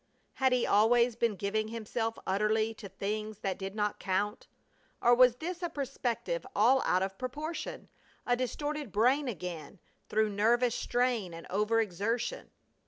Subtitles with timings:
[0.33, 4.47] Had he always been giving himself utterly to things that did not count,
[4.99, 7.87] or was this a perspective all out of proportion,
[8.25, 9.77] a distorted brain again,
[10.09, 12.49] through nervous strain and over exertion?